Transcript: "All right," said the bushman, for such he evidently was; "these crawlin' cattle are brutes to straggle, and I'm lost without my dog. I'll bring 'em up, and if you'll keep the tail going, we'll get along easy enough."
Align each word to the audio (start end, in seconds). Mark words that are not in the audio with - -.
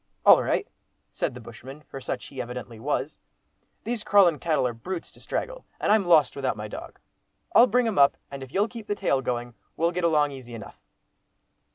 "All 0.25 0.41
right," 0.41 0.67
said 1.11 1.35
the 1.35 1.39
bushman, 1.39 1.81
for 1.81 2.01
such 2.01 2.25
he 2.25 2.41
evidently 2.41 2.79
was; 2.79 3.19
"these 3.83 4.03
crawlin' 4.03 4.39
cattle 4.39 4.65
are 4.65 4.73
brutes 4.73 5.11
to 5.11 5.19
straggle, 5.19 5.63
and 5.79 5.91
I'm 5.91 6.05
lost 6.07 6.35
without 6.35 6.57
my 6.57 6.67
dog. 6.67 6.97
I'll 7.53 7.67
bring 7.67 7.85
'em 7.85 7.99
up, 7.99 8.17
and 8.31 8.41
if 8.41 8.51
you'll 8.51 8.67
keep 8.67 8.87
the 8.87 8.95
tail 8.95 9.21
going, 9.21 9.53
we'll 9.77 9.91
get 9.91 10.03
along 10.03 10.31
easy 10.31 10.55
enough." 10.55 10.81